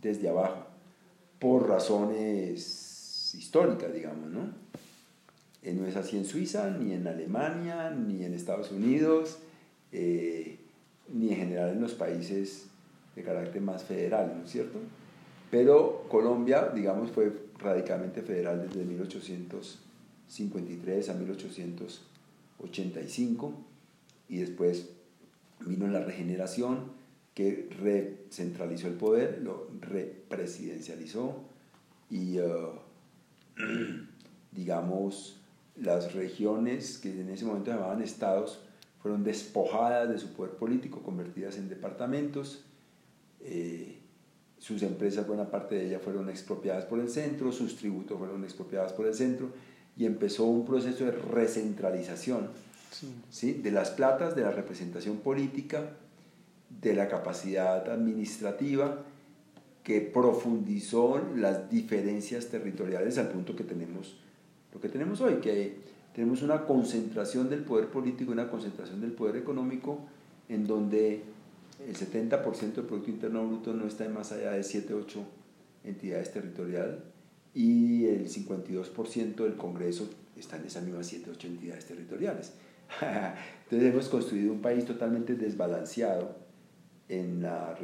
[0.00, 0.66] desde abajo,
[1.38, 4.54] por razones históricas, digamos, ¿no?
[5.62, 9.38] Eh, no es así en Suiza, ni en Alemania, ni en Estados Unidos,
[9.92, 10.61] eh,
[11.08, 12.66] ni en general en los países
[13.14, 14.80] de carácter más federal, ¿no es cierto?
[15.50, 23.52] Pero Colombia, digamos, fue radicalmente federal desde 1853 a 1885
[24.28, 24.88] y después
[25.60, 27.00] vino la regeneración
[27.34, 31.42] que recentralizó el poder, lo represidencializó
[32.10, 32.72] y, uh,
[34.52, 35.38] digamos,
[35.76, 38.60] las regiones que en ese momento llamaban estados
[39.02, 42.64] fueron despojadas de su poder político, convertidas en departamentos
[43.40, 43.98] eh,
[44.58, 48.92] sus empresas, buena parte de ellas fueron expropiadas por el centro, sus tributos fueron expropiados
[48.92, 49.50] por el centro
[49.96, 52.48] y empezó un proceso de recentralización
[53.28, 53.54] sí.
[53.54, 55.96] de las platas, de la representación política,
[56.80, 59.02] de la capacidad administrativa
[59.82, 64.16] que profundizó las diferencias territoriales al punto que tenemos
[64.72, 65.74] lo que tenemos hoy, que
[66.14, 70.00] tenemos una concentración del poder político, una concentración del poder económico,
[70.48, 71.22] en donde
[71.86, 75.24] el 70% del Producto Interno Bruto no está en más allá de 7, 8
[75.84, 76.98] entidades territoriales
[77.54, 82.52] y el 52% del Congreso está en esas mismas 7, 8 entidades territoriales.
[83.64, 86.36] Entonces hemos construido un país totalmente desbalanceado
[87.08, 87.76] en, la,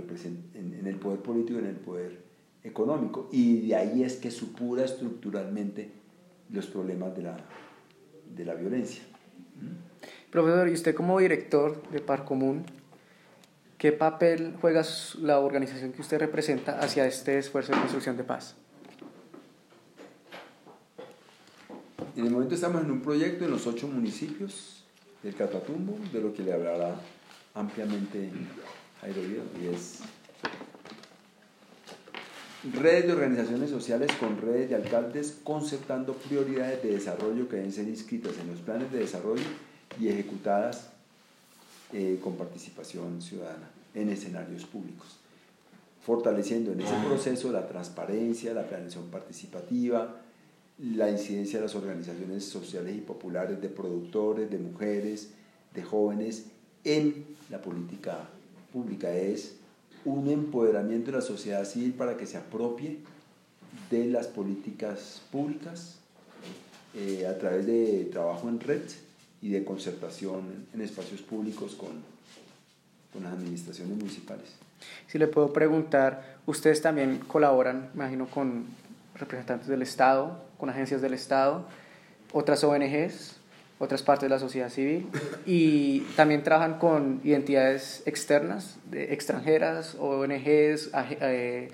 [0.55, 2.19] en, el poder político y en el poder
[2.63, 3.29] económico.
[3.33, 5.91] Y de ahí es que supura estructuralmente
[6.51, 7.37] los problemas de la,
[8.35, 9.03] de la violencia.
[10.31, 12.65] Profesor, y usted como director de Par Común,
[13.79, 14.83] ¿qué papel juega
[15.21, 18.57] la organización que usted representa hacia este esfuerzo de construcción de paz?
[22.17, 24.85] En el momento estamos en un proyecto en los ocho municipios
[25.23, 26.97] del Catatumbo, de lo que le hablará
[27.55, 28.31] ampliamente
[29.01, 29.21] Jairo
[29.63, 30.01] y es
[32.73, 37.89] redes de organizaciones sociales con redes de alcaldes concertando prioridades de desarrollo que deben ser
[37.89, 39.43] inscritas en los planes de desarrollo
[40.01, 40.91] y ejecutadas
[41.93, 45.19] eh, con participación ciudadana en escenarios públicos,
[46.05, 50.17] fortaleciendo en ese proceso la transparencia, la planeación participativa,
[50.79, 55.31] la incidencia de las organizaciones sociales y populares, de productores, de mujeres,
[55.75, 56.47] de jóvenes
[56.85, 58.29] en la política
[58.73, 59.13] pública.
[59.13, 59.57] Es
[60.05, 62.99] un empoderamiento de la sociedad civil para que se apropie
[63.91, 65.99] de las políticas públicas
[66.95, 68.83] eh, a través de trabajo en red
[69.41, 71.91] y de concertación en espacios públicos con,
[73.13, 74.47] con las administraciones municipales.
[75.07, 78.67] Si le puedo preguntar, ustedes también colaboran, me imagino, con
[79.15, 81.67] representantes del Estado, con agencias del Estado,
[82.33, 83.38] otras ONGs,
[83.79, 85.09] otras partes de la sociedad civil
[85.47, 91.71] y también trabajan con identidades externas, de extranjeras, ONGs, eh,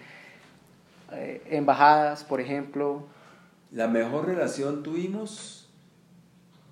[1.51, 3.07] embajadas, por ejemplo.
[3.73, 5.69] La mejor relación tuvimos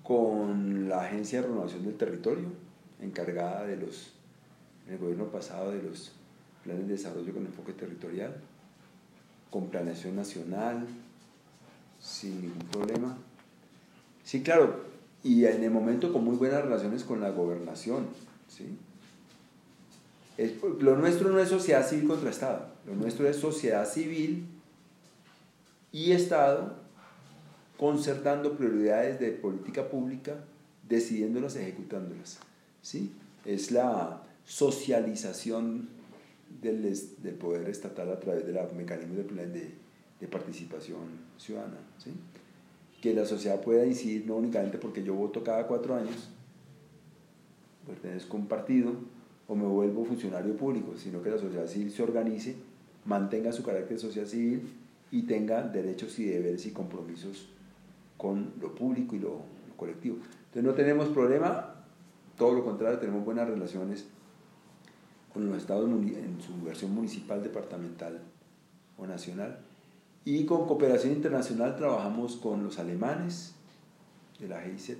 [0.03, 2.47] con la Agencia de Renovación del Territorio,
[3.01, 4.13] encargada de los,
[4.87, 6.11] en el gobierno pasado de los
[6.63, 8.35] planes de desarrollo con enfoque territorial,
[9.49, 10.85] con planeación nacional,
[11.99, 13.17] sin ningún problema.
[14.23, 14.92] Sí, claro,
[15.23, 18.07] y en el momento con muy buenas relaciones con la gobernación.
[18.47, 18.77] ¿sí?
[20.79, 24.45] lo nuestro no es sociedad civil contra Estado, lo nuestro es sociedad civil
[25.91, 26.75] y Estado
[27.77, 30.35] concertando prioridades de política pública,
[30.87, 32.39] decidiéndolas, ejecutándolas.
[32.81, 33.11] ¿sí?
[33.45, 35.89] Es la socialización
[36.61, 39.71] del, del poder estatal a través de los mecanismos de, de,
[40.19, 40.99] de participación
[41.37, 41.77] ciudadana.
[41.97, 42.11] ¿sí?
[43.03, 46.29] Que la sociedad pueda incidir no únicamente porque yo voto cada cuatro años,
[47.85, 48.93] pertenezco a un partido
[49.45, 52.55] o me vuelvo funcionario público, sino que la sociedad civil se organice,
[53.03, 54.69] mantenga su carácter social civil
[55.11, 57.49] y tenga derechos y deberes y compromisos
[58.15, 59.41] con lo público y lo,
[59.75, 60.15] colectivo.
[60.45, 61.75] Entonces no tenemos problema,
[62.37, 64.05] todo lo contrario, tenemos buenas relaciones
[65.33, 68.21] con los estados en su versión municipal, departamental
[68.97, 69.59] o nacional
[70.25, 73.53] y con cooperación internacional trabajamos con los alemanes
[74.39, 74.97] de la GIZ,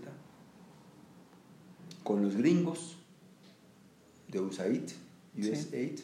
[2.03, 2.97] con los gringos
[4.27, 4.89] de USAID,
[5.37, 5.99] USAID,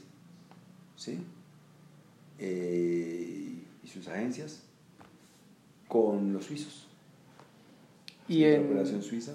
[0.95, 1.19] ¿sí?
[2.37, 4.63] Eh, y sus agencias,
[5.87, 6.89] con los suizos,
[8.29, 8.63] y en...
[8.63, 9.33] cooperación suiza.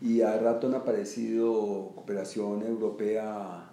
[0.00, 3.69] Y a rato han aparecido cooperación europea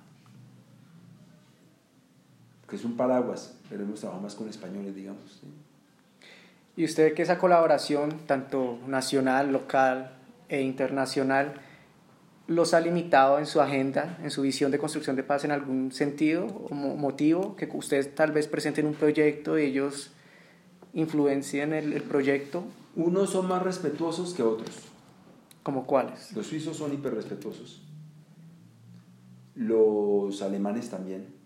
[2.68, 5.42] que es un paraguas, pero hemos trabajado más con españoles, digamos.
[6.76, 10.14] ¿Y usted que esa colaboración, tanto nacional, local
[10.50, 11.62] e internacional,
[12.48, 15.92] los ha limitado en su agenda, en su visión de construcción de paz en algún
[15.92, 17.56] sentido o motivo?
[17.56, 20.12] Que ustedes tal vez presenten un proyecto y ellos
[20.94, 22.64] influencien el, el proyecto.
[22.96, 24.88] Unos son más respetuosos que otros.
[25.64, 26.32] ¿Como cuáles?
[26.34, 27.82] Los suizos son hiperrespetuosos.
[29.56, 31.37] Los alemanes también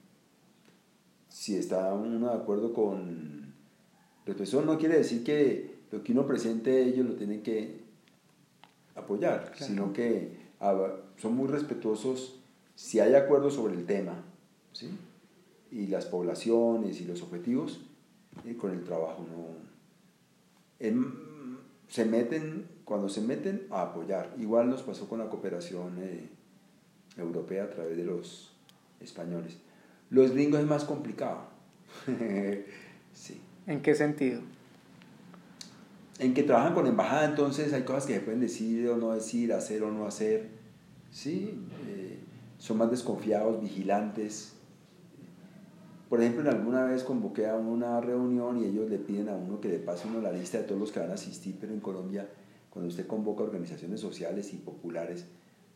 [1.31, 3.53] si está uno de acuerdo con...
[4.25, 7.81] Eso no quiere decir que lo que uno presente ellos lo tienen que
[8.95, 10.37] apoyar, sino que
[11.17, 12.39] son muy respetuosos
[12.75, 14.23] si hay acuerdo sobre el tema,
[14.73, 14.89] ¿sí?
[15.71, 17.79] y las poblaciones y los objetivos,
[18.45, 19.55] y con el trabajo no...
[21.87, 24.35] se meten, cuando se meten, a apoyar.
[24.37, 26.29] Igual nos pasó con la cooperación eh,
[27.17, 28.51] europea a través de los
[28.99, 29.57] españoles.
[30.11, 31.39] Los gringos es más complicado.
[33.13, 33.41] sí.
[33.65, 34.41] ¿En qué sentido?
[36.19, 39.53] En que trabajan con embajada, entonces hay cosas que se pueden decir o no decir,
[39.53, 40.49] hacer o no hacer.
[41.11, 42.19] Sí, eh,
[42.57, 44.53] son más desconfiados, vigilantes.
[46.09, 49.61] Por ejemplo, en alguna vez convoqué a una reunión y ellos le piden a uno
[49.61, 51.79] que le pase uno la lista de todos los que van a asistir, pero en
[51.79, 52.27] Colombia,
[52.69, 55.25] cuando usted convoca organizaciones sociales y populares,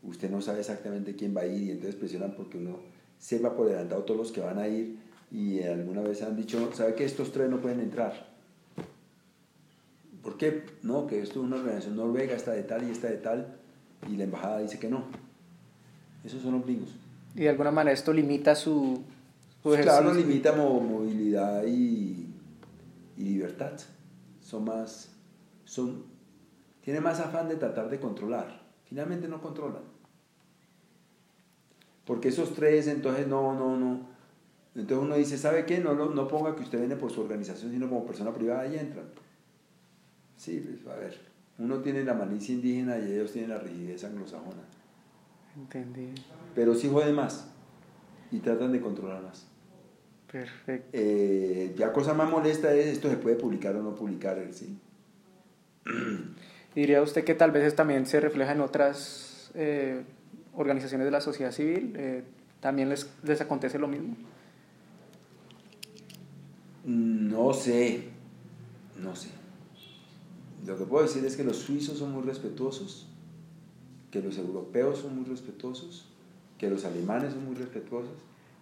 [0.02, 2.80] usted no sabe exactamente quién va a ir y entonces presionan porque uno
[3.18, 4.98] sepa por adelantado todos los que van a ir
[5.30, 8.26] y alguna vez han dicho, ¿sabe que estos tres no pueden entrar?
[10.22, 10.64] ¿Por qué?
[10.82, 13.56] No, que esto es una organización noruega, esta de tal y esta de tal,
[14.08, 15.04] y la embajada dice que no.
[16.24, 16.88] Esos son los gringos.
[17.34, 19.02] Y de alguna manera esto limita su,
[19.62, 22.26] su Claro, limita movilidad y,
[23.16, 23.72] y, libertad.
[24.40, 25.10] Son más,
[25.64, 26.04] son,
[26.82, 28.62] tiene más afán de tratar de controlar.
[28.88, 29.82] Finalmente no controlan.
[32.06, 34.06] Porque esos tres, entonces no, no, no.
[34.74, 35.78] Entonces uno dice, ¿sabe qué?
[35.78, 38.78] No, no, no ponga que usted viene por su organización, sino como persona privada y
[38.78, 39.06] entran.
[40.36, 41.18] Sí, pues a ver.
[41.58, 44.62] Uno tiene la malicia indígena y ellos tienen la rigidez anglosajona.
[45.56, 46.14] Entendí.
[46.54, 47.48] Pero sí jode más
[48.30, 49.46] y tratan de controlar más.
[50.30, 50.88] Perfecto.
[50.92, 54.78] Eh, ya cosa más molesta es esto se puede publicar o no publicar, ¿sí?
[56.74, 60.02] ¿Diría usted que tal vez también se refleja en otras eh,
[60.56, 61.94] organizaciones de la sociedad civil?
[61.96, 62.24] Eh,
[62.60, 64.16] ¿También les, les acontece lo mismo?
[66.84, 68.08] No sé,
[69.00, 69.28] no sé.
[70.66, 73.06] Lo que puedo decir es que los suizos son muy respetuosos,
[74.10, 76.08] que los europeos son muy respetuosos,
[76.58, 78.14] que los alemanes son muy respetuosos,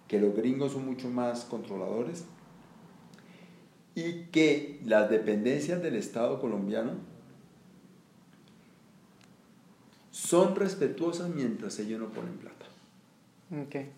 [0.09, 2.25] que los gringos son mucho más controladores
[3.95, 6.93] y que las dependencias del Estado colombiano
[10.15, 12.67] son respetuosas mientras ellos no ponen plata.
[13.67, 13.91] Okay.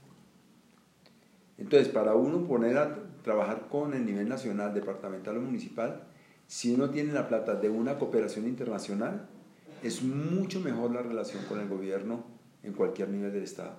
[1.59, 6.05] Entonces, para uno poner a trabajar con el nivel nacional, departamental o municipal,
[6.47, 9.29] si uno tiene la plata de una cooperación internacional,
[9.83, 12.25] es mucho mejor la relación con el gobierno
[12.63, 13.75] en cualquier nivel del Estado.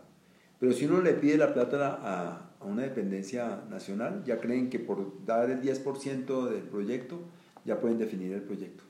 [0.59, 4.77] Pero si uno le pide la plata a, a una dependencia nacional, ya creen que
[4.77, 7.17] por dar el 10% del proyecto,
[7.65, 8.83] ya pueden definir el proyecto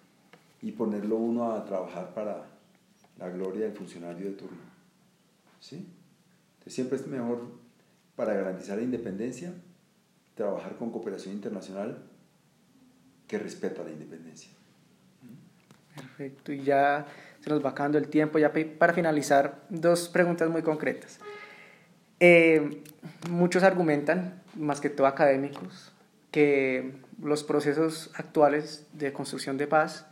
[0.61, 2.56] y ponerlo uno a trabajar para
[3.19, 4.57] la gloria del funcionario de turno.
[5.59, 5.87] ¿Sí?
[6.57, 7.41] Entonces siempre es mejor
[8.15, 9.53] para garantizar la independencia,
[10.35, 12.03] trabajar con cooperación internacional
[13.27, 14.51] que respeta la independencia.
[15.95, 17.05] Perfecto, y ya
[17.41, 18.39] se nos va acabando el tiempo.
[18.39, 21.19] Ya para finalizar, dos preguntas muy concretas.
[22.19, 22.83] Eh,
[23.29, 25.91] muchos argumentan, más que todo académicos,
[26.31, 30.07] que los procesos actuales de construcción de paz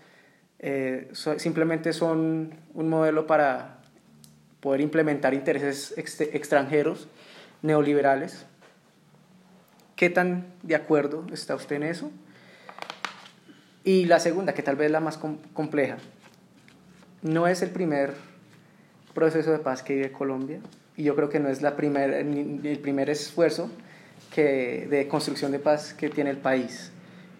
[0.59, 3.81] eh, simplemente son un modelo para
[4.59, 7.07] poder implementar intereses extranjeros
[7.61, 8.45] neoliberales.
[9.95, 12.11] ¿Qué tan de acuerdo está usted en eso?
[13.83, 15.19] Y la segunda, que tal vez es la más
[15.53, 15.97] compleja,
[17.21, 18.13] no es el primer
[19.13, 20.59] proceso de paz que vive Colombia
[20.97, 23.69] y yo creo que no es la primer, el primer esfuerzo
[24.33, 26.91] que, de construcción de paz que tiene el país.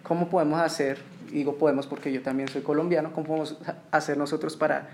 [0.04, 0.99] ¿Cómo podemos hacer,
[1.31, 3.57] digo podemos porque yo también soy colombiano, cómo podemos
[3.91, 4.89] hacer nosotros para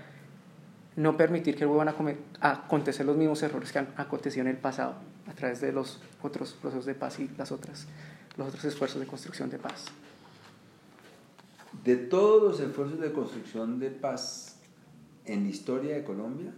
[0.96, 1.94] no permitir que vuelvan
[2.40, 4.94] a, acontecer los mismos errores que han acontecido en el pasado
[5.26, 7.86] a través de los otros procesos de paz y las otras,
[8.36, 9.86] los otros esfuerzos de construcción de paz.
[11.84, 14.56] De todos los esfuerzos de construcción de paz
[15.24, 16.52] en la historia de Colombia,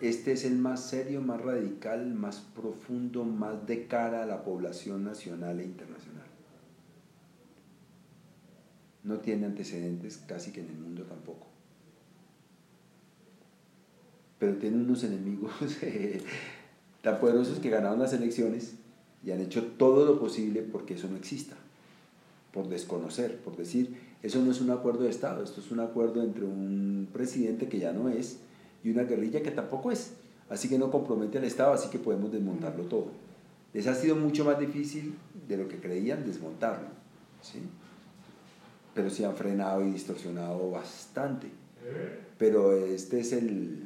[0.00, 5.04] este es el más serio, más radical, más profundo, más de cara a la población
[5.04, 6.23] nacional e internacional.
[9.04, 11.54] No tiene antecedentes casi que en el mundo tampoco
[14.44, 16.20] pero tiene unos enemigos eh,
[17.00, 18.74] tan poderosos que ganaron las elecciones
[19.24, 21.56] y han hecho todo lo posible porque eso no exista,
[22.52, 26.22] por desconocer, por decir, eso no es un acuerdo de Estado, esto es un acuerdo
[26.22, 28.38] entre un presidente que ya no es
[28.82, 30.12] y una guerrilla que tampoco es,
[30.50, 33.06] así que no compromete al Estado, así que podemos desmontarlo todo.
[33.72, 35.14] Les ha sido mucho más difícil
[35.48, 36.88] de lo que creían desmontarlo,
[37.40, 37.60] ¿sí?
[38.94, 41.48] Pero se han frenado y distorsionado bastante.
[42.38, 43.84] Pero este es el,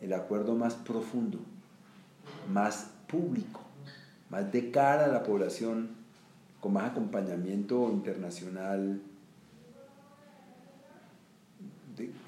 [0.00, 1.38] el acuerdo más profundo,
[2.52, 3.60] más público,
[4.30, 5.90] más de cara a la población,
[6.60, 9.00] con más acompañamiento internacional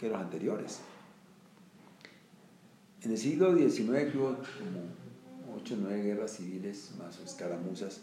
[0.01, 0.81] que los anteriores.
[3.03, 8.01] En el siglo XIX hubo como 8 o 9 guerras civiles más escaramuzas.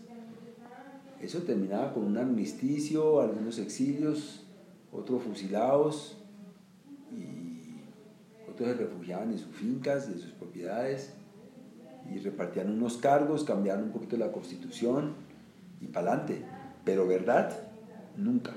[1.22, 4.46] Eso terminaba con un amnisticio, algunos exilios,
[4.92, 6.18] otros fusilados
[8.64, 11.14] se refugiaban en sus fincas, en sus propiedades,
[12.10, 15.14] y repartían unos cargos, cambiaban un poquito la constitución
[15.82, 16.42] y para adelante.
[16.84, 17.52] Pero verdad,
[18.16, 18.52] nunca.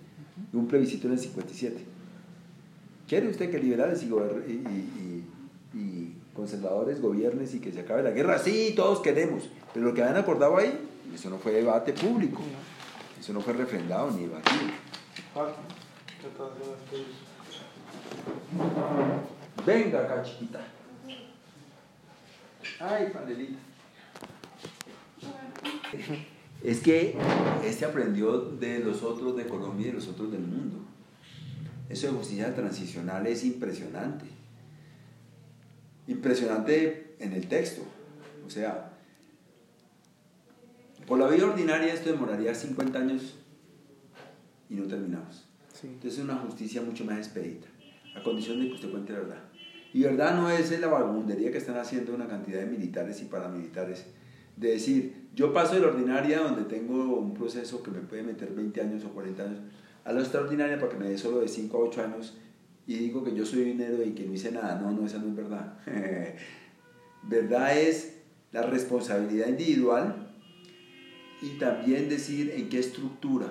[0.52, 1.76] y un plebiscito en el 57.
[3.08, 4.06] ¿Quiere usted que liberales y,
[5.74, 8.38] y, conservadores gobiernen y que se acabe la guerra?
[8.38, 10.72] Sí, todos queremos, pero lo que habían acordado ahí,
[11.12, 12.42] eso no fue debate público,
[13.18, 14.60] eso no fue refrendado ni debatido.
[19.66, 20.73] Venga acá, chiquita.
[22.80, 23.58] Ay, panelita.
[26.62, 27.16] Es que
[27.64, 30.78] este aprendió de los otros de Colombia y de los otros del mundo.
[31.88, 34.24] Eso de justicia transicional es impresionante.
[36.06, 37.82] Impresionante en el texto.
[38.46, 38.92] O sea,
[41.06, 43.34] por la vía ordinaria esto demoraría 50 años
[44.70, 45.44] y no terminamos.
[45.82, 47.68] Entonces es una justicia mucho más expedita,
[48.16, 49.42] a condición de que usted cuente la verdad.
[49.94, 54.04] Y verdad no es la vagabundería que están haciendo una cantidad de militares y paramilitares,
[54.56, 58.52] de decir, yo paso de la ordinaria donde tengo un proceso que me puede meter
[58.52, 59.58] 20 años o 40 años,
[60.04, 62.36] a la extraordinaria para que me dé solo de 5 a 8 años
[62.88, 64.80] y digo que yo soy dinero y que no hice nada.
[64.80, 65.78] No, no, esa no es verdad.
[67.22, 68.16] verdad es
[68.50, 70.34] la responsabilidad individual
[71.40, 73.46] y también decir en qué estructura,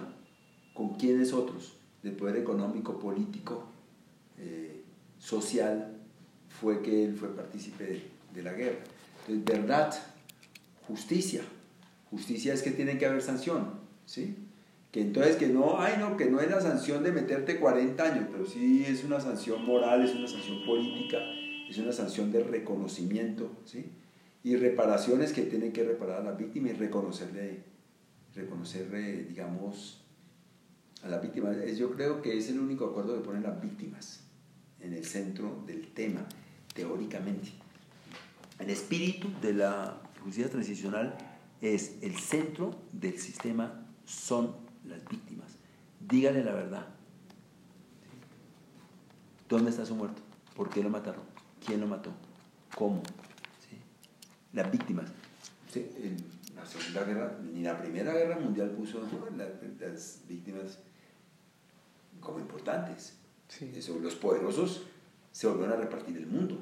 [0.74, 3.64] con quiénes otros, del poder económico, político,
[4.38, 4.84] eh,
[5.20, 6.03] social,
[6.60, 8.02] fue que él fue partícipe
[8.34, 8.80] de, la guerra.
[9.28, 9.94] Entonces, verdad,
[10.88, 11.42] justicia.
[12.10, 14.36] Justicia es que tiene que haber sanción, ¿sí?
[14.92, 18.28] Que entonces que no, ay no, que no es la sanción de meterte 40 años,
[18.32, 21.18] pero sí es una sanción moral, es una sanción política,
[21.70, 23.86] es una sanción de reconocimiento, ¿sí?
[24.44, 27.74] Y reparaciones que tienen que reparar a la víctima y reconocerle
[28.36, 28.90] reconocer,
[29.28, 30.02] digamos,
[31.04, 31.56] a las víctimas.
[31.78, 34.22] Yo creo que es el único acuerdo que pone las víctimas
[34.80, 36.26] en el centro del tema,
[36.74, 37.52] teóricamente.
[38.60, 41.18] El espíritu de la justicia transicional
[41.62, 44.56] es el centro del sistema, son
[44.86, 45.48] las víctimas.
[46.00, 46.88] Dígale la verdad.
[49.50, 50.22] ¿Dónde está su muerto?
[50.56, 51.24] ¿Por qué lo mataron?
[51.66, 52.12] ¿Quién lo mató?
[52.76, 53.02] ¿Cómo?
[54.52, 55.12] Las víctimas
[56.56, 59.02] la Segunda Guerra, ni la Primera Guerra Mundial puso
[59.36, 60.80] las, víctimas
[62.20, 63.18] como importantes.
[63.76, 64.84] Eso, los poderosos
[65.34, 66.58] se volvieron a repartir el mundo.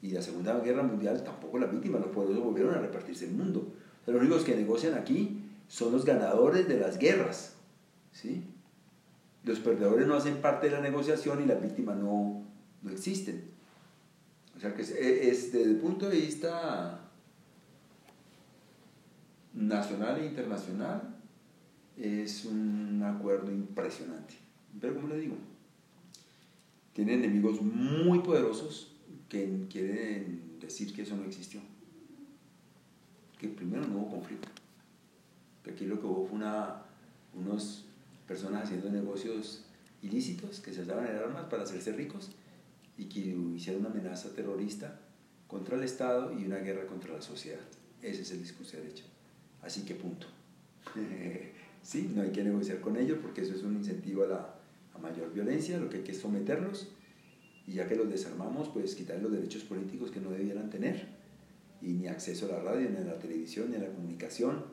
[0.00, 3.72] Y la Segunda Guerra Mundial tampoco las víctimas, los poderosos volvieron a repartirse el mundo.
[4.06, 7.54] los únicos que negocian aquí son los ganadores de las guerras.
[8.12, 8.44] ¿sí?
[9.44, 12.44] Los perdedores no hacen parte de la negociación y las víctimas no,
[12.82, 13.50] no existen.
[14.56, 17.00] O sea que es, desde el punto de vista
[19.54, 21.16] nacional e internacional,
[21.96, 24.34] es un acuerdo impresionante.
[24.80, 25.36] Pero como le digo,
[26.92, 28.92] tiene enemigos muy poderosos
[29.28, 31.60] que quieren decir que eso no existió.
[33.38, 34.48] Que primero no hubo conflicto.
[35.64, 36.82] Que aquí lo que hubo fue una,
[37.34, 37.84] unas
[38.26, 39.64] personas haciendo negocios
[40.02, 42.30] ilícitos que se daban en armas para hacerse ricos
[42.98, 43.20] y que
[43.56, 45.00] hicieron una amenaza terrorista
[45.46, 47.60] contra el Estado y una guerra contra la sociedad.
[48.02, 49.04] Ese es el discurso de derecha.
[49.62, 50.26] Así que punto.
[51.82, 54.61] sí, no hay que negociar con ellos porque eso es un incentivo a la
[54.98, 56.92] mayor violencia, lo que hay que es someterlos
[57.66, 61.06] y ya que los desarmamos, pues quitar los derechos políticos que no debieran tener
[61.80, 64.64] y ni acceso a la radio, ni a la televisión, ni a la comunicación,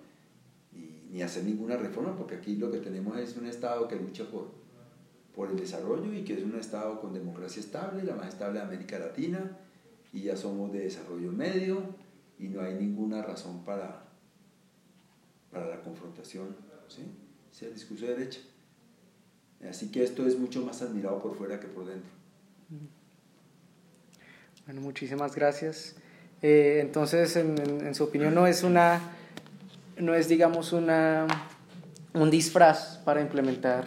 [0.73, 4.25] y, ni hacer ninguna reforma, porque aquí lo que tenemos es un Estado que lucha
[4.25, 4.51] por,
[5.35, 8.65] por el desarrollo y que es un Estado con democracia estable, la más estable de
[8.65, 9.57] América Latina,
[10.13, 11.83] y ya somos de desarrollo medio
[12.37, 14.09] y no hay ninguna razón para
[15.51, 16.55] para la confrontación,
[16.87, 17.03] ¿sí?
[17.51, 18.39] sea el discurso de derecha.
[19.67, 22.09] Así que esto es mucho más admirado por fuera que por dentro.
[24.65, 25.95] Bueno, muchísimas gracias.
[26.41, 29.01] Eh, entonces, en, en, su opinión, no es una,
[29.97, 31.27] no es, digamos, una,
[32.13, 33.85] un disfraz para implementar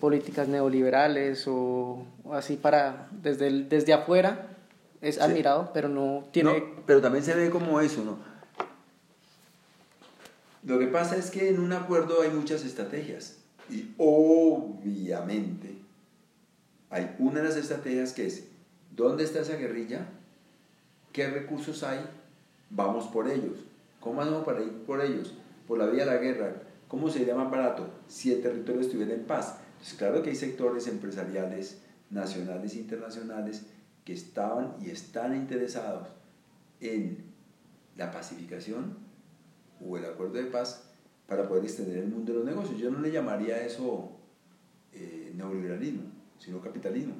[0.00, 4.48] políticas neoliberales o, así para, desde, desde afuera,
[5.00, 6.62] es admirado, pero no tiene...
[6.86, 8.18] pero también se ve como eso, ¿no?
[10.64, 13.37] Lo que pasa es que en un acuerdo hay muchas estrategias
[13.70, 15.76] y obviamente
[16.90, 18.44] hay una de las estrategias que es,
[18.94, 20.06] ¿dónde está esa guerrilla?
[21.12, 22.00] ¿Qué recursos hay?
[22.70, 23.58] Vamos por ellos.
[24.00, 25.34] ¿Cómo hacemos para ir por ellos?
[25.66, 26.62] Por la vía de la guerra.
[26.86, 29.58] ¿Cómo sería más barato si el territorio estuviera en paz?
[29.72, 31.78] Entonces, claro que hay sectores empresariales
[32.10, 33.66] nacionales e internacionales
[34.04, 36.08] que estaban y están interesados
[36.80, 37.24] en
[37.96, 38.96] la pacificación
[39.86, 40.87] o el acuerdo de paz
[41.28, 42.80] para poder extender el mundo de los negocios.
[42.80, 44.10] Yo no le llamaría eso
[44.94, 46.02] eh, neoliberalismo,
[46.38, 47.14] sino capitalismo.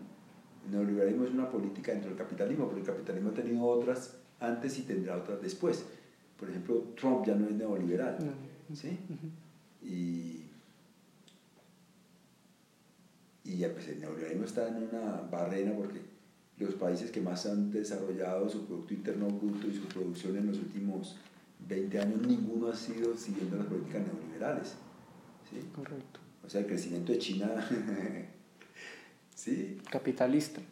[0.65, 4.79] El neoliberalismo es una política dentro del capitalismo, pero el capitalismo ha tenido otras antes
[4.79, 5.85] y tendrá otras después.
[6.39, 8.17] Por ejemplo, Trump ya no es neoliberal.
[8.75, 8.99] ¿sí?
[9.83, 10.45] Y
[13.45, 16.01] y ya pues el neoliberalismo está en una barrena porque
[16.59, 20.59] los países que más han desarrollado su Producto Interno Bruto y su producción en los
[20.59, 21.17] últimos
[21.69, 24.75] 20 años, ninguno ha sido siguiendo las políticas neoliberales.
[25.51, 25.69] ¿sí?
[25.75, 26.21] Correcto.
[26.45, 27.51] O sea, el crecimiento de China,
[29.35, 29.79] ¿sí?
[29.91, 30.63] Capitalista.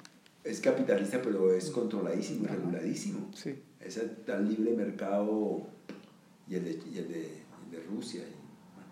[0.42, 3.30] Es capitalista, pero es controladísimo y reguladísimo.
[3.34, 3.62] Sí.
[3.80, 5.66] Es el libre mercado
[6.48, 7.24] y el de, y el de,
[7.64, 8.22] el de Rusia.
[8.22, 8.90] Y, bueno,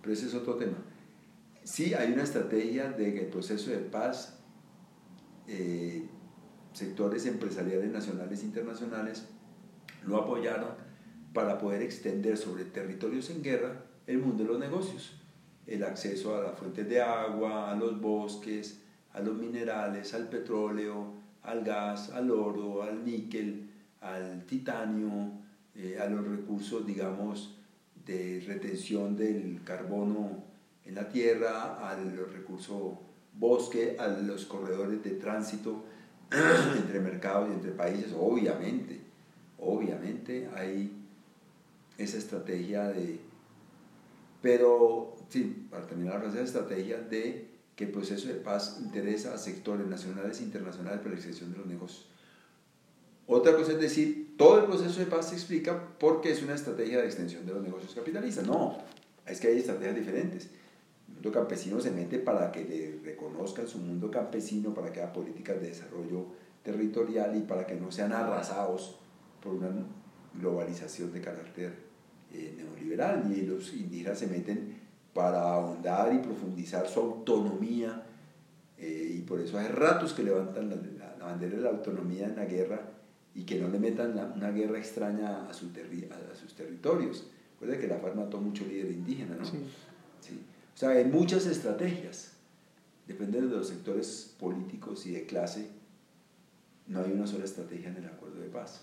[0.00, 0.78] pero ese es otro tema.
[1.62, 4.38] Sí, hay una estrategia de que el proceso de paz,
[5.46, 6.08] eh,
[6.72, 9.26] sectores empresariales nacionales e internacionales
[10.06, 10.85] lo apoyaron
[11.36, 15.12] para poder extender sobre territorios en guerra el mundo de los negocios,
[15.66, 18.80] el acceso a las fuentes de agua, a los bosques,
[19.12, 21.12] a los minerales, al petróleo,
[21.42, 23.68] al gas, al oro, al níquel,
[24.00, 25.32] al titanio,
[25.74, 27.58] eh, a los recursos, digamos,
[28.06, 30.42] de retención del carbono
[30.86, 32.98] en la tierra, al recurso
[33.34, 35.84] bosque, a los corredores de tránsito
[36.78, 39.00] entre mercados y entre países, obviamente,
[39.58, 41.02] obviamente hay
[41.98, 43.18] esa estrategia de,
[44.42, 49.86] pero sí, para terminar esa estrategia de que el proceso de paz interesa a sectores
[49.86, 52.08] nacionales e internacionales para la extensión de los negocios.
[53.26, 56.98] Otra cosa es decir, todo el proceso de paz se explica porque es una estrategia
[56.98, 58.46] de extensión de los negocios capitalistas.
[58.46, 58.78] No,
[59.26, 60.48] es que hay estrategias diferentes
[61.16, 65.60] mundo campesino se mete para que le reconozcan su mundo campesino, para que haya políticas
[65.60, 66.26] de desarrollo
[66.62, 68.98] territorial y para que no sean arrasados
[69.42, 69.70] por una
[70.34, 71.85] globalización de carácter
[72.32, 73.32] eh, neoliberal.
[73.34, 74.74] Y los indígenas se meten
[75.14, 78.02] para ahondar y profundizar su autonomía
[78.78, 82.44] eh, y por eso hay ratos que levantan la, bandera de la autonomía en la
[82.44, 82.80] guerra
[83.34, 87.26] y que no le metan una guerra extraña a, su a, sus territorios.
[87.54, 89.44] Recuerda que la FARC mató mucho líder indígena, ¿no?
[89.44, 89.58] Sí.
[90.20, 90.40] sí.
[90.74, 92.32] O sea, hay muchas estrategias.
[93.06, 95.70] Depende de los sectores políticos y de clase.
[96.86, 98.82] No hay una sola estrategia en el acuerdo de paz.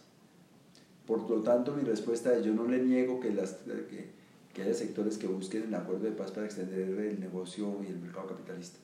[1.08, 3.58] Por lo tanto, mi respuesta es, yo no le niego que, las,
[3.90, 4.12] que,
[4.54, 8.00] que haya sectores que busquen el acuerdo de paz para extender el negocio y el
[8.00, 8.80] mercado capitalista.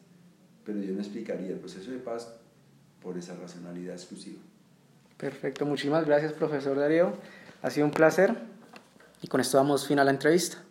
[0.66, 2.34] Pero yo no explicaría el proceso de paz
[3.02, 4.40] por esa racionalidad exclusiva.
[5.18, 7.14] Perfecto, muchísimas gracias profesor Darío.
[7.62, 8.36] Ha sido un placer
[9.22, 10.64] y con esto damos fin a la entrevista.